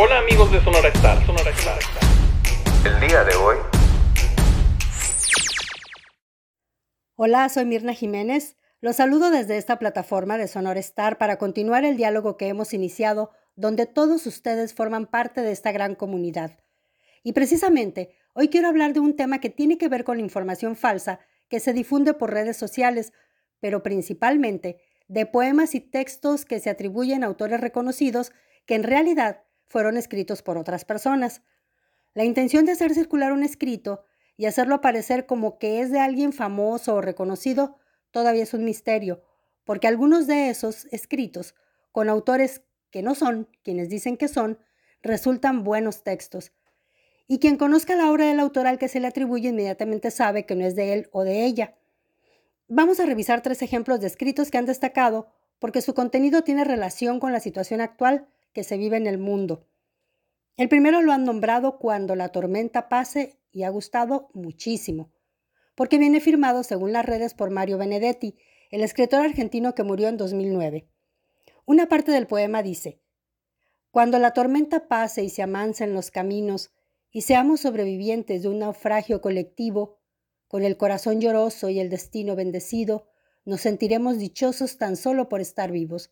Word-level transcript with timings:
Hola 0.00 0.20
amigos 0.20 0.52
de 0.52 0.62
Sonora 0.62 0.90
Star, 0.90 1.26
Sonora 1.26 1.50
Star. 1.50 1.80
El 2.86 3.08
día 3.08 3.24
de 3.24 3.34
hoy. 3.34 3.56
Hola, 7.16 7.48
soy 7.48 7.64
Mirna 7.64 7.94
Jiménez. 7.94 8.56
Los 8.80 8.94
saludo 8.94 9.32
desde 9.32 9.56
esta 9.56 9.80
plataforma 9.80 10.38
de 10.38 10.46
Sonora 10.46 10.78
Star 10.78 11.18
para 11.18 11.36
continuar 11.36 11.84
el 11.84 11.96
diálogo 11.96 12.36
que 12.36 12.46
hemos 12.46 12.74
iniciado, 12.74 13.32
donde 13.56 13.86
todos 13.86 14.24
ustedes 14.26 14.72
forman 14.72 15.06
parte 15.06 15.40
de 15.40 15.50
esta 15.50 15.72
gran 15.72 15.96
comunidad. 15.96 16.60
Y 17.24 17.32
precisamente, 17.32 18.14
hoy 18.34 18.50
quiero 18.50 18.68
hablar 18.68 18.92
de 18.92 19.00
un 19.00 19.16
tema 19.16 19.40
que 19.40 19.50
tiene 19.50 19.78
que 19.78 19.88
ver 19.88 20.04
con 20.04 20.18
la 20.18 20.22
información 20.22 20.76
falsa 20.76 21.18
que 21.48 21.58
se 21.58 21.72
difunde 21.72 22.14
por 22.14 22.32
redes 22.32 22.56
sociales, 22.56 23.12
pero 23.58 23.82
principalmente 23.82 24.80
de 25.08 25.26
poemas 25.26 25.74
y 25.74 25.80
textos 25.80 26.44
que 26.44 26.60
se 26.60 26.70
atribuyen 26.70 27.24
a 27.24 27.26
autores 27.26 27.60
reconocidos 27.60 28.30
que 28.64 28.76
en 28.76 28.84
realidad 28.84 29.42
fueron 29.68 29.96
escritos 29.96 30.42
por 30.42 30.58
otras 30.58 30.84
personas. 30.84 31.42
La 32.14 32.24
intención 32.24 32.64
de 32.64 32.72
hacer 32.72 32.94
circular 32.94 33.32
un 33.32 33.44
escrito 33.44 34.04
y 34.36 34.46
hacerlo 34.46 34.76
aparecer 34.76 35.26
como 35.26 35.58
que 35.58 35.80
es 35.80 35.90
de 35.90 36.00
alguien 36.00 36.32
famoso 36.32 36.94
o 36.94 37.00
reconocido 37.00 37.78
todavía 38.10 38.42
es 38.42 38.54
un 38.54 38.64
misterio, 38.64 39.22
porque 39.64 39.86
algunos 39.86 40.26
de 40.26 40.48
esos 40.48 40.86
escritos, 40.86 41.54
con 41.92 42.08
autores 42.08 42.62
que 42.90 43.02
no 43.02 43.14
son 43.14 43.48
quienes 43.62 43.88
dicen 43.88 44.16
que 44.16 44.28
son, 44.28 44.58
resultan 45.02 45.64
buenos 45.64 46.02
textos. 46.02 46.52
Y 47.26 47.38
quien 47.38 47.56
conozca 47.56 47.94
la 47.94 48.10
obra 48.10 48.26
del 48.26 48.40
autor 48.40 48.66
al 48.66 48.78
que 48.78 48.88
se 48.88 49.00
le 49.00 49.06
atribuye 49.06 49.50
inmediatamente 49.50 50.10
sabe 50.10 50.46
que 50.46 50.54
no 50.54 50.64
es 50.64 50.74
de 50.74 50.94
él 50.94 51.08
o 51.12 51.24
de 51.24 51.44
ella. 51.44 51.76
Vamos 52.68 53.00
a 53.00 53.06
revisar 53.06 53.42
tres 53.42 53.60
ejemplos 53.60 54.00
de 54.00 54.06
escritos 54.06 54.50
que 54.50 54.58
han 54.58 54.66
destacado 54.66 55.28
porque 55.58 55.82
su 55.82 55.94
contenido 55.94 56.42
tiene 56.42 56.64
relación 56.64 57.20
con 57.20 57.32
la 57.32 57.40
situación 57.40 57.80
actual 57.80 58.28
que 58.52 58.64
se 58.64 58.76
vive 58.76 58.96
en 58.96 59.06
el 59.06 59.18
mundo. 59.18 59.66
El 60.56 60.68
primero 60.68 61.02
lo 61.02 61.12
han 61.12 61.24
nombrado 61.24 61.78
Cuando 61.78 62.16
la 62.16 62.30
tormenta 62.30 62.88
pase 62.88 63.38
y 63.52 63.62
ha 63.62 63.70
gustado 63.70 64.30
muchísimo, 64.34 65.12
porque 65.74 65.98
viene 65.98 66.20
firmado 66.20 66.64
según 66.64 66.92
las 66.92 67.06
redes 67.06 67.34
por 67.34 67.50
Mario 67.50 67.78
Benedetti, 67.78 68.36
el 68.70 68.82
escritor 68.82 69.20
argentino 69.20 69.74
que 69.74 69.84
murió 69.84 70.08
en 70.08 70.16
2009. 70.16 70.88
Una 71.64 71.88
parte 71.88 72.10
del 72.10 72.26
poema 72.26 72.62
dice, 72.62 73.00
Cuando 73.90 74.18
la 74.18 74.32
tormenta 74.32 74.88
pase 74.88 75.22
y 75.22 75.30
se 75.30 75.42
amansen 75.42 75.94
los 75.94 76.10
caminos 76.10 76.72
y 77.10 77.22
seamos 77.22 77.60
sobrevivientes 77.60 78.42
de 78.42 78.48
un 78.48 78.58
naufragio 78.58 79.20
colectivo, 79.20 80.00
con 80.48 80.64
el 80.64 80.76
corazón 80.76 81.20
lloroso 81.20 81.68
y 81.68 81.78
el 81.78 81.90
destino 81.90 82.34
bendecido, 82.34 83.08
nos 83.44 83.60
sentiremos 83.60 84.18
dichosos 84.18 84.76
tan 84.76 84.96
solo 84.96 85.28
por 85.28 85.40
estar 85.40 85.70
vivos 85.70 86.10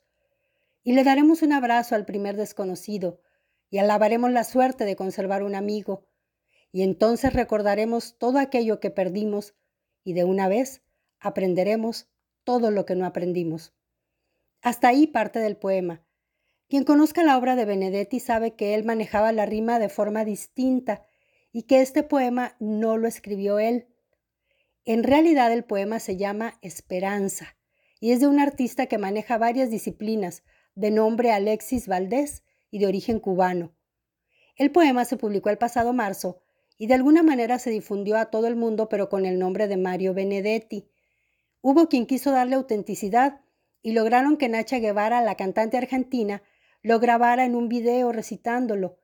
y 0.86 0.92
le 0.92 1.02
daremos 1.02 1.42
un 1.42 1.52
abrazo 1.52 1.96
al 1.96 2.04
primer 2.04 2.36
desconocido, 2.36 3.20
y 3.70 3.78
alabaremos 3.78 4.30
la 4.30 4.44
suerte 4.44 4.84
de 4.84 4.94
conservar 4.94 5.42
un 5.42 5.56
amigo, 5.56 6.06
y 6.70 6.82
entonces 6.82 7.32
recordaremos 7.32 8.16
todo 8.18 8.38
aquello 8.38 8.78
que 8.78 8.92
perdimos, 8.92 9.56
y 10.04 10.12
de 10.12 10.22
una 10.22 10.46
vez 10.46 10.84
aprenderemos 11.18 12.08
todo 12.44 12.70
lo 12.70 12.86
que 12.86 12.94
no 12.94 13.04
aprendimos. 13.04 13.74
Hasta 14.62 14.86
ahí 14.86 15.08
parte 15.08 15.40
del 15.40 15.56
poema. 15.56 16.04
Quien 16.68 16.84
conozca 16.84 17.24
la 17.24 17.36
obra 17.36 17.56
de 17.56 17.64
Benedetti 17.64 18.20
sabe 18.20 18.54
que 18.54 18.76
él 18.76 18.84
manejaba 18.84 19.32
la 19.32 19.44
rima 19.44 19.80
de 19.80 19.88
forma 19.88 20.24
distinta 20.24 21.04
y 21.50 21.64
que 21.64 21.80
este 21.80 22.04
poema 22.04 22.54
no 22.60 22.96
lo 22.96 23.08
escribió 23.08 23.58
él. 23.58 23.88
En 24.84 25.02
realidad 25.02 25.52
el 25.52 25.64
poema 25.64 25.98
se 25.98 26.16
llama 26.16 26.60
Esperanza 26.62 27.56
y 27.98 28.12
es 28.12 28.20
de 28.20 28.28
un 28.28 28.38
artista 28.38 28.86
que 28.86 28.98
maneja 28.98 29.36
varias 29.36 29.68
disciplinas, 29.68 30.44
de 30.76 30.90
nombre 30.90 31.32
Alexis 31.32 31.88
Valdés 31.88 32.44
y 32.70 32.78
de 32.78 32.86
origen 32.86 33.18
cubano. 33.18 33.74
El 34.56 34.70
poema 34.70 35.04
se 35.06 35.16
publicó 35.16 35.48
el 35.48 35.58
pasado 35.58 35.92
marzo 35.92 36.38
y 36.78 36.86
de 36.86 36.94
alguna 36.94 37.22
manera 37.22 37.58
se 37.58 37.70
difundió 37.70 38.18
a 38.18 38.26
todo 38.26 38.46
el 38.46 38.56
mundo, 38.56 38.88
pero 38.88 39.08
con 39.08 39.24
el 39.24 39.38
nombre 39.38 39.68
de 39.68 39.78
Mario 39.78 40.12
Benedetti. 40.12 40.88
Hubo 41.62 41.88
quien 41.88 42.06
quiso 42.06 42.30
darle 42.30 42.56
autenticidad 42.56 43.40
y 43.82 43.92
lograron 43.92 44.36
que 44.36 44.50
Nacha 44.50 44.78
Guevara, 44.78 45.22
la 45.22 45.34
cantante 45.34 45.78
argentina, 45.78 46.42
lo 46.82 47.00
grabara 47.00 47.46
en 47.46 47.56
un 47.56 47.68
video 47.68 48.12
recitándolo. 48.12 48.98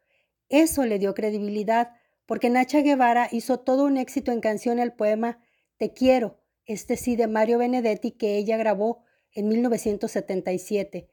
Eso 0.50 0.84
le 0.84 0.98
dio 0.98 1.14
credibilidad, 1.14 1.92
porque 2.26 2.50
Nacha 2.50 2.80
Guevara 2.82 3.28
hizo 3.32 3.60
todo 3.60 3.84
un 3.84 3.96
éxito 3.96 4.30
en 4.30 4.40
canción 4.40 4.78
el 4.78 4.92
poema 4.92 5.40
Te 5.78 5.94
quiero, 5.94 6.38
este 6.66 6.96
sí 6.96 7.16
de 7.16 7.28
Mario 7.28 7.58
Benedetti 7.58 8.10
que 8.10 8.36
ella 8.36 8.58
grabó 8.58 9.02
en 9.32 9.48
1977 9.48 11.08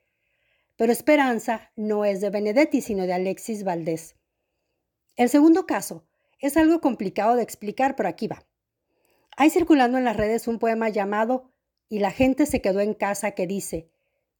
pero 0.80 0.94
Esperanza 0.94 1.74
no 1.76 2.06
es 2.06 2.22
de 2.22 2.30
Benedetti, 2.30 2.80
sino 2.80 3.06
de 3.06 3.12
Alexis 3.12 3.66
Valdés. 3.66 4.16
El 5.18 5.28
segundo 5.28 5.66
caso 5.66 6.08
es 6.40 6.56
algo 6.56 6.80
complicado 6.80 7.36
de 7.36 7.44
explicar, 7.44 7.98
pero 7.98 8.08
aquí 8.08 8.30
va. 8.30 8.48
Hay 9.36 9.50
circulando 9.50 9.98
en 9.98 10.06
las 10.06 10.16
redes 10.16 10.48
un 10.48 10.58
poema 10.58 10.88
llamado 10.88 11.52
Y 11.90 12.00
la 12.00 12.12
gente 12.12 12.46
se 12.46 12.62
quedó 12.62 12.80
en 12.80 12.94
casa 12.94 13.32
que 13.32 13.46
dice, 13.46 13.92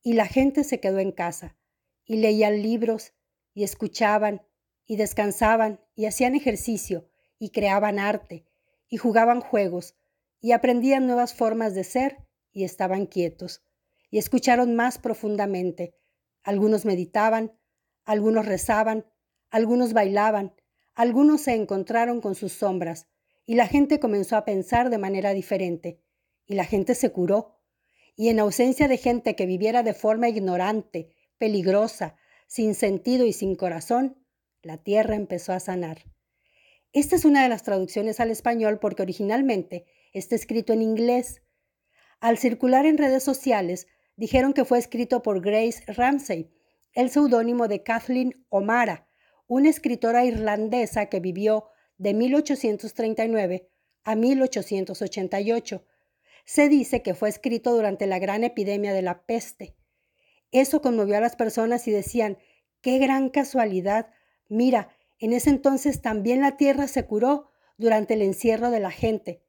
y 0.02 0.14
la 0.14 0.28
gente 0.28 0.64
se 0.64 0.80
quedó 0.80 1.00
en 1.00 1.12
casa, 1.12 1.58
y 2.06 2.16
leían 2.16 2.62
libros, 2.62 3.12
y 3.54 3.66
escuchaban, 3.66 4.42
y 4.86 4.96
descansaban, 4.96 5.82
y 5.94 6.06
hacían 6.06 6.36
ejercicio, 6.36 7.10
y 7.38 7.50
creaban 7.50 8.00
arte, 8.00 8.46
y 8.88 8.96
jugaban 8.96 9.42
juegos, 9.42 9.98
y 10.40 10.54
aprendían 10.54 11.06
nuevas 11.06 11.34
formas 11.34 11.76
de 11.76 11.84
ser, 11.84 12.20
y 12.54 12.64
estaban 12.64 13.08
quietos, 13.08 13.62
y 14.10 14.20
escucharon 14.20 14.74
más 14.78 15.00
profundamente, 15.00 15.99
algunos 16.44 16.86
meditaban, 16.86 17.54
algunos 18.06 18.46
rezaban, 18.46 19.06
algunos 19.50 19.94
bailaban, 19.94 20.54
algunos 20.96 21.42
se 21.42 21.54
encontraron 21.54 22.22
con 22.22 22.36
sus 22.36 22.54
sombras, 22.54 23.08
y 23.46 23.56
la 23.56 23.68
gente 23.68 24.00
comenzó 24.00 24.36
a 24.36 24.46
pensar 24.46 24.90
de 24.90 24.98
manera 24.98 25.34
diferente, 25.34 26.02
y 26.46 26.56
la 26.56 26.66
gente 26.66 26.96
se 26.96 27.12
curó, 27.12 27.60
y 28.16 28.30
en 28.30 28.40
ausencia 28.40 28.88
de 28.88 28.98
gente 28.98 29.36
que 29.36 29.46
viviera 29.46 29.82
de 29.82 29.94
forma 29.94 30.28
ignorante, 30.28 31.16
peligrosa, 31.38 32.16
sin 32.48 32.76
sentido 32.76 33.26
y 33.26 33.34
sin 33.34 33.56
corazón, 33.56 34.18
la 34.62 34.78
tierra 34.78 35.16
empezó 35.16 35.54
a 35.54 35.60
sanar. 35.60 36.04
Esta 36.92 37.16
es 37.16 37.24
una 37.24 37.44
de 37.44 37.50
las 37.50 37.64
traducciones 37.64 38.20
al 38.20 38.32
español 38.32 38.80
porque 38.80 39.04
originalmente 39.04 39.86
está 40.12 40.36
escrito 40.36 40.74
en 40.74 40.82
inglés. 40.82 41.44
Al 42.20 42.38
circular 42.38 42.86
en 42.86 42.98
redes 42.98 43.24
sociales, 43.24 43.88
dijeron 44.20 44.52
que 44.52 44.66
fue 44.66 44.80
escrito 44.80 45.24
por 45.24 45.40
Grace 45.40 45.82
Ramsey, 45.88 46.52
el 46.92 47.10
seudónimo 47.10 47.70
de 47.70 47.84
Kathleen 47.84 48.46
O'Mara, 48.50 49.08
una 49.48 49.70
escritora 49.70 50.26
irlandesa 50.26 51.06
que 51.06 51.22
vivió 51.22 51.70
de 51.98 52.14
1839 52.14 53.70
a 54.04 54.16
1888. 54.16 55.86
Se 56.44 56.68
dice 56.68 57.02
que 57.02 57.16
fue 57.16 57.30
escrito 57.30 57.74
durante 57.74 58.08
la 58.08 58.20
gran 58.20 58.44
epidemia 58.44 58.92
de 58.92 59.04
la 59.04 59.26
peste. 59.26 59.78
Eso 60.52 60.82
conmovió 60.82 61.16
a 61.16 61.22
las 61.22 61.38
personas 61.38 61.88
y 61.88 61.92
decían, 61.92 62.38
qué 62.82 62.98
gran 62.98 63.30
casualidad. 63.30 64.12
Mira, 64.50 64.90
en 65.20 65.32
ese 65.32 65.50
entonces 65.50 66.02
también 66.02 66.42
la 66.42 66.58
tierra 66.58 66.90
se 66.90 67.06
curó 67.06 67.52
durante 67.78 68.16
el 68.16 68.22
encierro 68.22 68.70
de 68.70 68.82
la 68.82 68.92
gente. 68.92 69.46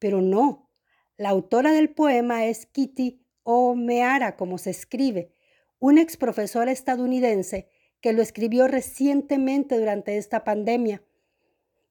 Pero 0.00 0.20
no, 0.20 0.68
la 1.16 1.28
autora 1.28 1.70
del 1.70 1.90
poema 1.90 2.46
es 2.46 2.66
Kitty 2.66 3.19
o 3.50 3.74
Meara, 3.74 4.36
como 4.36 4.58
se 4.58 4.70
escribe, 4.70 5.32
una 5.80 6.02
ex 6.02 6.16
profesora 6.16 6.70
estadounidense 6.70 7.68
que 8.00 8.12
lo 8.12 8.22
escribió 8.22 8.68
recientemente 8.68 9.78
durante 9.78 10.16
esta 10.16 10.44
pandemia. 10.44 11.02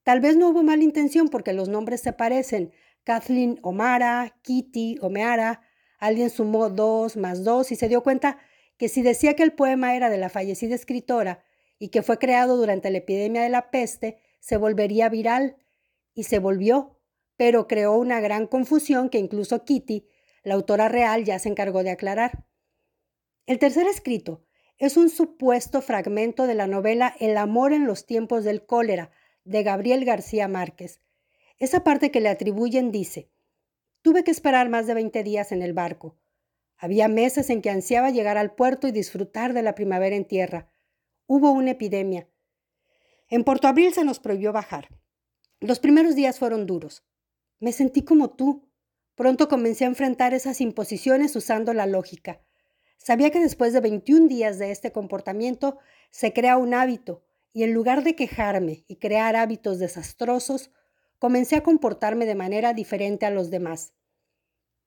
Tal 0.04 0.22
vez 0.22 0.38
no 0.38 0.50
hubo 0.50 0.64
mala 0.64 0.84
intención 0.84 1.28
porque 1.28 1.54
los 1.54 1.68
nombres 1.68 2.02
se 2.02 2.14
parecen. 2.14 2.72
Kathleen 3.04 3.60
O'Mara, 3.62 4.40
Kitty 4.42 4.98
O'Meara, 5.02 5.62
alguien 6.00 6.30
sumó 6.30 6.70
dos 6.70 7.18
más 7.18 7.44
dos 7.44 7.72
y 7.72 7.76
se 7.76 7.90
dio 7.90 8.04
cuenta 8.04 8.40
que 8.78 8.88
si 8.88 9.02
decía 9.02 9.36
que 9.36 9.44
el 9.44 9.52
poema 9.52 9.96
era 9.96 10.10
de 10.10 10.18
la 10.18 10.30
fallecida 10.30 10.76
escritora 10.76 11.44
y 11.78 11.90
que 11.90 12.02
fue 12.02 12.18
creado 12.18 12.56
durante 12.56 12.90
la 12.90 13.00
epidemia 13.00 13.42
de 13.42 13.50
la 13.50 13.70
peste, 13.70 14.20
se 14.40 14.58
volvería 14.58 15.10
viral. 15.10 15.58
Y 16.16 16.24
se 16.24 16.40
volvió, 16.40 16.98
pero 17.38 17.68
creó 17.68 17.98
una 17.98 18.20
gran 18.20 18.48
confusión 18.48 19.10
que 19.10 19.20
incluso 19.20 19.64
Kitty 19.64 20.08
la 20.44 20.56
autora 20.56 20.90
real 20.90 21.24
ya 21.24 21.40
se 21.40 21.50
encargó 21.50 21.84
de 21.84 21.92
aclarar. 21.92 22.46
El 23.46 23.60
tercer 23.60 23.88
escrito 23.88 24.46
es 24.78 24.96
un 24.96 25.10
supuesto 25.10 25.82
fragmento 25.82 26.48
de 26.48 26.56
la 26.56 26.68
novela 26.68 27.14
El 27.20 27.38
amor 27.38 27.74
en 27.74 27.86
los 27.86 28.06
tiempos 28.06 28.44
del 28.44 28.66
cólera 28.66 29.12
de 29.44 29.64
Gabriel 29.64 30.06
García 30.06 30.48
Márquez. 30.48 31.02
Esa 31.58 31.84
parte 31.84 32.12
que 32.12 32.22
le 32.22 32.30
atribuyen 32.30 32.92
dice, 32.92 33.30
tuve 34.02 34.24
que 34.24 34.32
esperar 34.32 34.70
más 34.70 34.88
de 34.88 34.94
20 34.94 35.24
días 35.24 35.52
en 35.52 35.62
el 35.62 35.74
barco. 35.74 36.18
Había 36.78 37.10
meses 37.10 37.50
en 37.50 37.62
que 37.62 37.70
ansiaba 37.70 38.10
llegar 38.10 38.38
al 38.38 38.56
puerto 38.56 38.88
y 38.88 38.92
disfrutar 38.92 39.54
de 39.54 39.64
la 39.64 39.76
primavera 39.76 40.16
en 40.16 40.26
tierra. 40.26 40.70
Hubo 41.28 41.52
una 41.52 41.72
epidemia. 41.72 42.30
En 43.28 43.44
Puerto 43.44 43.68
Abril 43.68 43.94
se 43.94 44.06
nos 44.06 44.20
prohibió 44.20 44.54
bajar. 44.54 44.88
Los 45.60 45.80
primeros 45.80 46.16
días 46.16 46.40
fueron 46.40 46.66
duros. 46.66 47.04
Me 47.60 47.74
sentí 47.74 48.04
como 48.04 48.30
tú, 48.30 48.69
Pronto 49.20 49.50
comencé 49.50 49.84
a 49.84 49.88
enfrentar 49.88 50.34
esas 50.34 50.62
imposiciones 50.62 51.36
usando 51.36 51.74
la 51.74 51.86
lógica. 51.86 52.40
Sabía 52.96 53.32
que 53.32 53.42
después 53.42 53.74
de 53.74 53.82
21 53.82 54.30
días 54.30 54.60
de 54.60 54.72
este 54.72 54.94
comportamiento 54.94 55.78
se 56.10 56.32
crea 56.32 56.56
un 56.56 56.74
hábito 56.74 57.22
y 57.52 57.64
en 57.64 57.74
lugar 57.74 58.06
de 58.06 58.16
quejarme 58.16 58.86
y 58.88 58.96
crear 58.96 59.36
hábitos 59.36 59.78
desastrosos, 59.78 60.72
comencé 61.18 61.58
a 61.58 61.64
comportarme 61.64 62.26
de 62.26 62.36
manera 62.36 62.74
diferente 62.74 63.26
a 63.26 63.30
los 63.30 63.50
demás. 63.50 63.92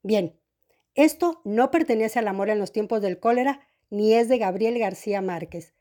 Bien, 0.02 0.40
esto 0.94 1.42
no 1.44 1.70
pertenece 1.70 2.18
al 2.18 2.26
amor 2.26 2.48
en 2.48 2.58
los 2.58 2.72
tiempos 2.72 3.02
del 3.02 3.20
cólera 3.20 3.60
ni 3.90 4.14
es 4.14 4.30
de 4.30 4.38
Gabriel 4.38 4.78
García 4.78 5.20
Márquez. 5.20 5.74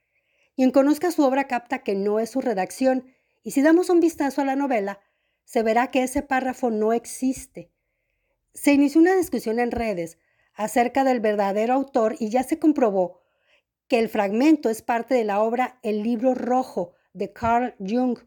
Quien 0.58 0.72
conozca 0.72 1.12
su 1.12 1.24
obra 1.24 1.48
capta 1.48 1.84
que 1.84 1.96
no 1.96 2.20
es 2.20 2.32
su 2.32 2.42
redacción 2.42 3.06
y 3.44 3.52
si 3.52 3.62
damos 3.62 3.90
un 3.90 4.02
vistazo 4.02 4.42
a 4.42 4.46
la 4.46 4.58
novela, 4.58 5.00
se 5.46 5.64
verá 5.64 5.90
que 5.90 6.04
ese 6.04 6.22
párrafo 6.22 6.70
no 6.70 6.92
existe. 6.92 7.71
Se 8.54 8.74
inició 8.74 9.02
una 9.02 9.16
discusión 9.16 9.60
en 9.60 9.72
redes 9.72 10.18
acerca 10.54 11.04
del 11.04 11.20
verdadero 11.20 11.74
autor 11.74 12.16
y 12.20 12.30
ya 12.30 12.44
se 12.44 12.60
comprobó 12.60 13.22
que 13.88 14.00
el 14.00 14.10
fragmento 14.10 14.70
es 14.70 14.82
parte 14.82 15.16
de 15.16 15.24
la 15.24 15.42
obra 15.42 15.80
El 15.84 16.04
libro 16.04 16.34
rojo 16.34 16.94
de 17.14 17.32
Carl 17.34 17.76
Jung. 17.80 18.20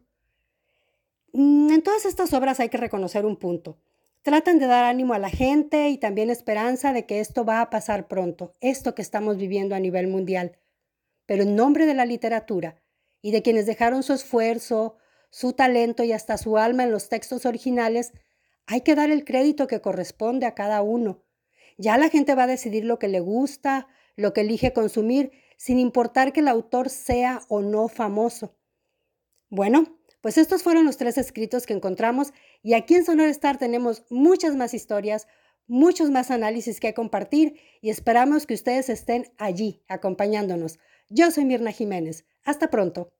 Mm, 1.33 1.71
en 1.71 1.81
todas 1.81 2.05
estas 2.05 2.33
obras 2.33 2.59
hay 2.59 2.69
que 2.69 2.77
reconocer 2.77 3.25
un 3.25 3.35
punto. 3.35 3.79
Tratan 4.21 4.57
de 4.57 4.65
dar 4.65 4.85
ánimo 4.85 5.13
a 5.13 5.19
la 5.19 5.29
gente 5.29 5.89
y 5.89 5.97
también 5.97 6.29
esperanza 6.29 6.93
de 6.93 7.05
que 7.05 7.19
esto 7.19 7.45
va 7.45 7.61
a 7.61 7.69
pasar 7.69 8.07
pronto, 8.07 8.55
esto 8.59 8.95
que 8.95 9.01
estamos 9.03 9.37
viviendo 9.37 9.75
a 9.75 9.79
nivel 9.79 10.07
mundial. 10.07 10.57
Pero 11.25 11.43
en 11.43 11.55
nombre 11.55 11.85
de 11.85 11.93
la 11.93 12.05
literatura 12.05 12.81
y 13.21 13.31
de 13.31 13.43
quienes 13.43 13.65
dejaron 13.65 14.03
su 14.03 14.13
esfuerzo, 14.13 14.97
su 15.29 15.53
talento 15.53 16.03
y 16.03 16.11
hasta 16.11 16.37
su 16.37 16.57
alma 16.57 16.83
en 16.83 16.91
los 16.91 17.09
textos 17.09 17.45
originales, 17.45 18.13
hay 18.67 18.81
que 18.81 18.95
dar 18.95 19.09
el 19.09 19.25
crédito 19.25 19.67
que 19.67 19.81
corresponde 19.81 20.45
a 20.45 20.55
cada 20.55 20.81
uno. 20.81 21.23
Ya 21.77 21.97
la 21.97 22.09
gente 22.09 22.35
va 22.35 22.43
a 22.43 22.47
decidir 22.47 22.85
lo 22.85 22.99
que 22.99 23.07
le 23.07 23.19
gusta, 23.19 23.87
lo 24.15 24.33
que 24.33 24.41
elige 24.41 24.73
consumir, 24.73 25.31
sin 25.57 25.79
importar 25.79 26.33
que 26.33 26.39
el 26.39 26.47
autor 26.47 26.89
sea 26.89 27.41
o 27.47 27.61
no 27.61 27.87
famoso. 27.87 28.55
Bueno, 29.49 29.99
pues 30.21 30.37
estos 30.37 30.63
fueron 30.63 30.85
los 30.85 30.97
tres 30.97 31.17
escritos 31.17 31.65
que 31.65 31.73
encontramos 31.73 32.33
y 32.63 32.73
aquí 32.73 32.95
en 32.95 33.05
Sonor 33.05 33.27
Star 33.29 33.57
tenemos 33.57 34.05
muchas 34.09 34.55
más 34.55 34.73
historias, 34.73 35.27
muchos 35.67 36.09
más 36.09 36.31
análisis 36.31 36.79
que 36.79 36.93
compartir 36.93 37.59
y 37.81 37.89
esperamos 37.89 38.45
que 38.47 38.55
ustedes 38.55 38.89
estén 38.89 39.31
allí 39.37 39.83
acompañándonos. 39.87 40.79
Yo 41.09 41.29
soy 41.29 41.45
Mirna 41.45 41.71
Jiménez. 41.71 42.25
Hasta 42.43 42.69
pronto. 42.69 43.13